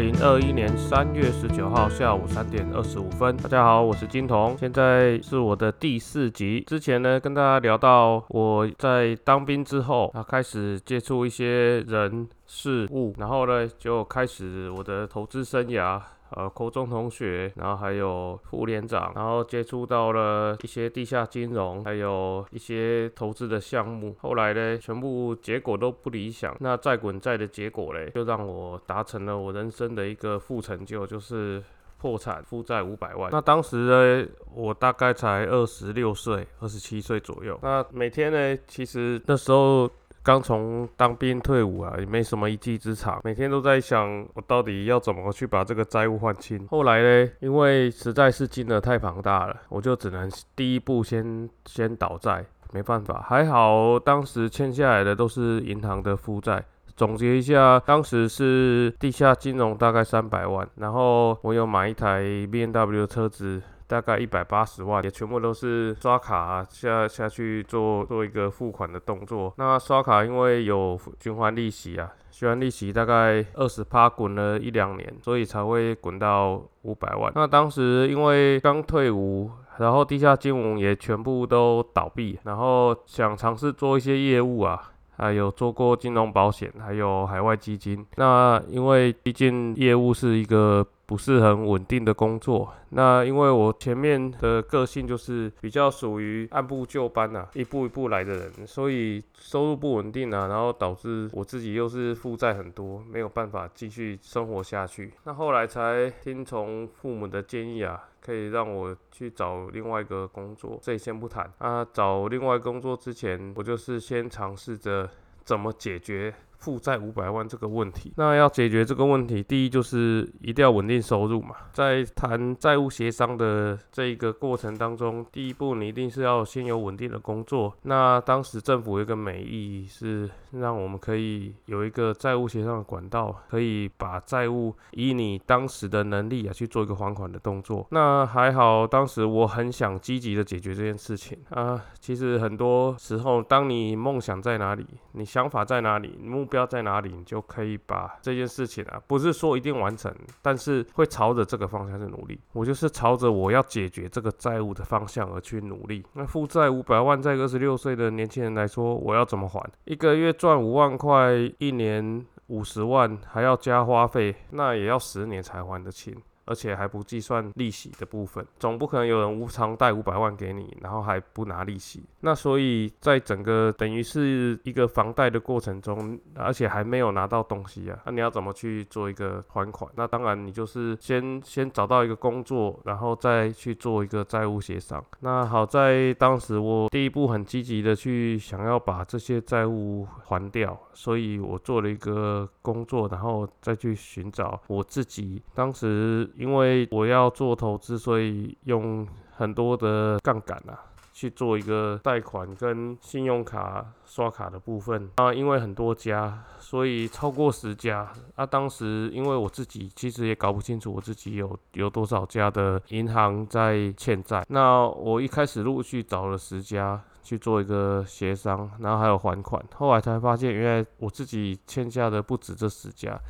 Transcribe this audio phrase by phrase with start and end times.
[0.00, 6.64] 零二一年三月十九号下午三点二十五分，大家好，我是金童，现在是我的第四集。
[6.66, 16.00] 之前呢，跟大家聊到我在当兵之后，啊，开始接触一些人事物，然后呢，就开始我的投资生涯。
[16.36, 24.14] 呃，高中同学，然后还有副连长，然后接触到了一些地下金融，还有一些投资的项目。
[24.20, 26.56] 后来呢，全部结果都不理想。
[26.60, 31.62] 那再滚债的结果嘞，就让我达成了我人生的一个副成就，就是
[31.98, 33.30] 破产，负债五百万。
[33.32, 37.58] 那当时呢，我大概才二十六岁，二十七岁左右。
[37.62, 39.90] 那每天呢，其实那时候。
[40.22, 46.66] 刚从当兵退伍啊，也没什么一技之长，每天都在想我到底要怎么去把这个债务还清。
[46.68, 53.24] 后来呢，因为实在是金额太庞大了，我就只能第一步先先倒债，没办法。
[53.26, 56.62] 还好当时欠下来的都是银行的负债。
[56.96, 62.20] 总结一下，当时是地下金融大概三百万，然后我有买一台
[62.52, 63.62] B N W 的车子。
[63.90, 69.52] 大概一百八十万，也全部都是刷卡下下去做做一个付款的动作。
[69.56, 77.32] 那刷卡因为有循环利息啊，循环利息大概二十趴，滚了一两年，所以才会滚到五百万。
[77.34, 84.80] 那当时因为刚退伍，然后地下金融也全部都倒闭，然后想尝试做一些业务啊，
[85.16, 88.06] 还有做过金融保险，还有海外基金。
[88.14, 90.86] 那因为毕竟业务是一个。
[91.10, 105.12] 不是很稳定的工作，那因为我前面的个性就是比较属于按部就班呐，一步一步来的人，所以收入不稳定啊，然后导致我自己又是负债很多，没有办法继续生活下去。
[105.24, 111.84] 那后来才听从父母的建议啊，可以让我去找另外一个工作，这里先不谈啊。
[111.92, 115.10] 找另外工作之前，我就是先尝试着
[115.42, 116.32] 怎么解决。
[116.60, 121.56] 负债五百万这个问题，那要解决这个问题，第一就是一定要稳定收入嘛。
[121.72, 127.74] 在谈债务协商的这一个过程当中，第一步你一定是要先有稳定的工作。
[127.82, 137.86] 那当时政府有一个美意是让我们可以有一个债务协商的管道，可以把债务以你当时的能力啊去做一个还款的动作。
[137.90, 141.82] 那还好，当时我很想积极的解决这件事情啊。
[141.98, 150.12] 其实很多时候，当你梦想在哪里，你想法在哪里，目标在哪里，你就可以把这件事情啊，不是说一定完成，
[150.42, 152.38] 但是会朝着这个方向去努力。
[152.52, 156.04] 我就是朝着我要解决这个债务的方向而去努力。
[156.14, 159.62] 那负债五百万，在二十六岁的年轻人来说，我要怎么还？
[159.84, 166.14] 一个月赚五万块，一年五十万，还要加花费，那也要十年才还得清。
[166.50, 172.02] 而且还不计算利息的部分，总不可能有人无偿贷五百万给你，然后还不拿利息。
[172.22, 179.88] 那所以在整个等于是一个房贷的过程中，而且还没有拿到东西啊，那你要怎么去做一个还款？
[179.94, 185.04] 那当然你就是先先找到一个工作，然后再去做一个债务协商。
[185.20, 196.28] 那好在当时我第一步很积极的去想要把这些债务还掉，所以我做了一个工作，然后再去寻找我自己当时。
[196.40, 199.06] 因为我要做投资，所以用
[199.36, 200.72] 很多的杠杆啊，
[201.12, 205.34] 去做一个贷款跟信用卡刷卡的部分啊。
[205.34, 208.46] 因为很多家，所以超过十家啊。
[208.46, 214.42] 当时因为我自己其实也搞不清楚我自己有有多少家的银行在欠债。
[214.48, 219.62] 那我一开始陆续找了十家去做一个协商，然后还有还款。
[219.74, 223.20] 后来才发现，原来我自己欠下的不止这十家。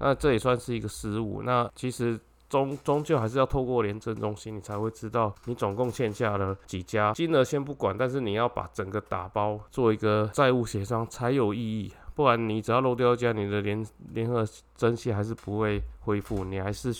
[0.00, 1.40] 那这也算是一个失误。
[1.42, 2.20] 那其实。
[2.52, 14.46] 终终究还是要透过廉政中心，你才会知道你总共欠下了几家金额先不管，但是你要把整个打包做一个债务协商才有意义，不然你只要漏掉一家，你的联联合
[14.76, 16.94] 征信还是不会恢复，你还是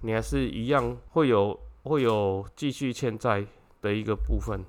[0.00, 3.44] 你还是一样会有会有继续欠债
[3.82, 4.64] 的一个部分。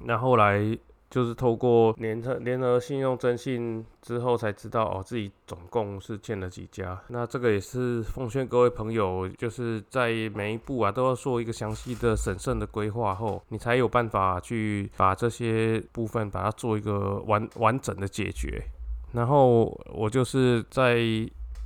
[0.00, 0.78] 那后来。
[1.12, 6.98] 就是透过联合联合信用征信之后，才知道哦，自己总共是欠了几家。
[7.08, 18.62] 那这个也是奉劝各位朋友，就是在每一步啊，都要做一个详细的审慎的规划后，你才有办法去把这些部分把它做一个完完整的解决。
[19.12, 20.98] 然后我就是在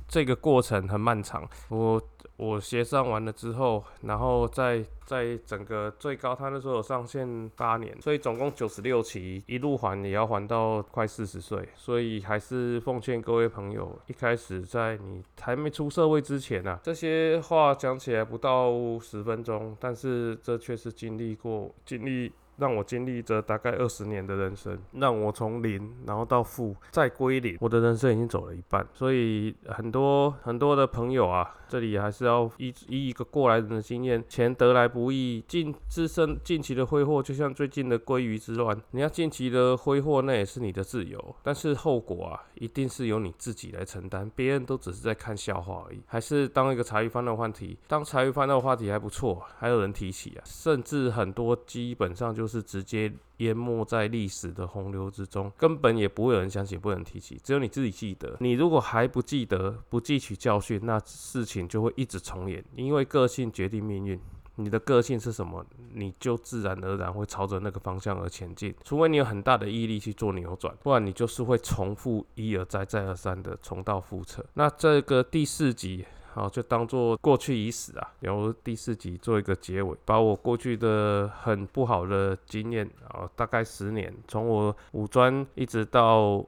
[0.09, 2.01] 这个过程很漫长，我。
[2.37, 22.31] 我协商完了之后，然后在在整个最高，他那时候有上限八年，所以总共九十六期，一路还也要还到快四十岁，所以还是奉劝各位朋友，一开始在你还没出社会之前啊，这些话讲起来不到十分钟，但是这却是经历过经历。
[22.57, 28.85] 让我经历着大概二十年的人生，让我从零然后到负再归零，我的人生已经走了一半。
[28.93, 46.01] 所以很多很多的朋友啊，这里还是要以以一个过来人的经验，钱得来不易，近自身近期的挥霍，就像最近的鲑鱼之乱，你要近期的挥霍，那也是你的自由，但是后果啊，一定是由你自己来承担，别人都只是在看笑话而已。
[46.07, 58.37] 还是当一个茶余饭后话题，当茶余饭后话题还不错，还有人提起啊，甚至很多基本上就是直接淹没在历史的洪流之中，根本也不会有人相信，不能提起，只有你自己记得。
[58.39, 64.19] 你如果还不记得，不汲取教训，那事情就会一直重演，因为个性决定命运。
[64.59, 65.63] 你的个性是什么，
[65.93, 68.73] 你就自然而然会朝着那个方向而前进。
[68.83, 74.43] 除非你有很大的毅力去做扭转，不然你就是会重复一而再、再而三的重蹈覆辙。
[74.55, 76.03] 那这个第四集，
[76.37, 86.45] 好，就当做过去已死啊，然后第四集做一个结尾，把我过去的很不好的经验啊，大概十年，从我五专一直到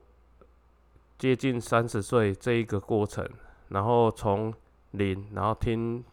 [1.17, 3.27] 接近三十岁这一个过程，
[3.69, 4.53] 然后从
[4.91, 6.03] 零，然后听。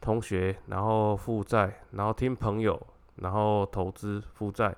[0.00, 2.80] 同学，然后负债，然后听朋友，
[3.16, 4.72] 然后投资负债，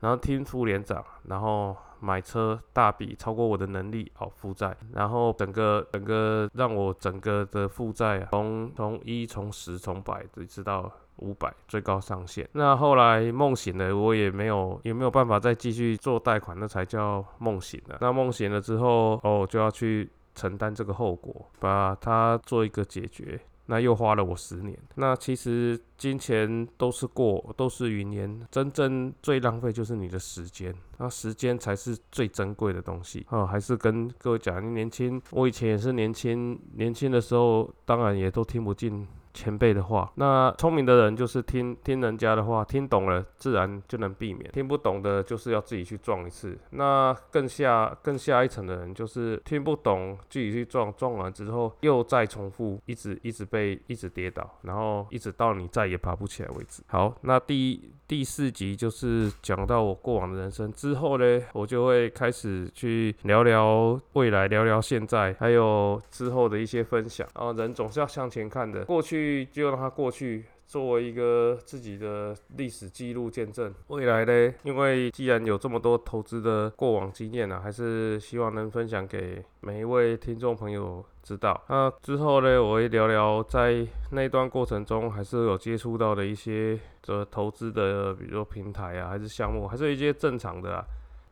[0.00, 12.48] 然后听副连长，然后买车大笔超过我的能力哦负债，然后整个整个让我整个的负债从从一从十从百一直到五百最高上限。
[12.52, 17.98] 那后来梦醒了，我也没有也没有办法再继续做贷款，那才叫梦醒了。
[18.00, 23.40] 那梦醒了之后哦就要去承担这个后果，把它做一个解决。
[23.70, 24.76] 那又花了我十年。
[24.94, 28.40] 那其实金钱都是过，都是云烟。
[28.50, 30.74] 真正最浪费就是你的时间。
[30.96, 33.46] 那时间才是最珍贵的东西啊！
[33.46, 39.06] 还是跟各位讲，你年轻，我以前也是年轻，年轻的时候当然也都听不进。
[39.38, 46.58] 前辈的话，那聪明的人就是听听人家的话，听懂了自然就能避免；听不懂的，就是要自己去撞一次。
[46.70, 56.82] 那更下更下一层的人，就是听不懂自己去撞，撞完之后又再重复，一直一直被一直跌倒，然后一直到你再也爬不起来为止。
[56.88, 67.28] 好，那第一第四集就是讲到我过往的人生之后呢，我就会开始去聊聊未来，聊聊现在，还有之后的一些分享。
[67.36, 69.46] 然后人总是要向前看的，过去。
[69.52, 73.74] 就让它过去，作为一个自己的历史记录见证。
[73.86, 74.54] 未来呢？
[74.64, 81.58] 因为既然有这么多投资的过往经验啊，还是希望能分享给每一位听众朋友知道。
[81.70, 90.84] 那之后呢，我会聊聊在那段过程中，还是有接触到的一些这投资的，比如说平台啊，还是项目，还是一些正常的啊。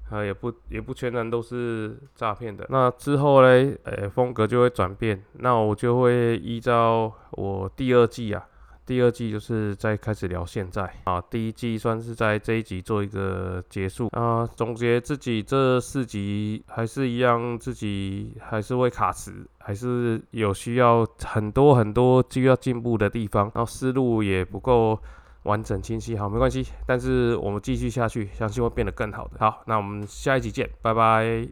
[0.09, 2.65] 啊，也不也不全然都是诈骗的。
[2.71, 5.21] 那之后嘞，呃，风格就会转变。
[5.33, 8.47] 那我就会依照我第二季啊，
[8.87, 11.21] 第二季就是在开始聊现在啊。
[11.21, 24.99] 第一季算是在这一集做一个结束啊，总结自己这四集还是一样，自己还是会卡词，还是有需要很多很多需要进步的地方，然后思路也不够。
[25.43, 29.39] 完整清晰，好，没关系，但是我们继续下去，相信会变得更好的。
[29.39, 31.49] 好，那我们下一集见，拜拜。